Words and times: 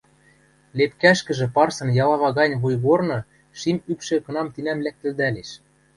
Лепкӓшкӹжӹ 0.77 1.47
парсын 1.55 1.89
ялава 2.03 2.29
гань 2.37 2.55
вуйгорны 2.61 3.19
шим 3.59 3.77
ӱпшӹ 3.91 4.15
кынам-тинӓм 4.25 4.79
лӓктӹлдӓлеш. 4.85 5.49